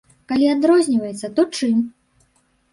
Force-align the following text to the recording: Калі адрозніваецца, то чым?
Калі 0.29 0.45
адрозніваецца, 0.53 1.31
то 1.37 1.47
чым? 1.57 1.87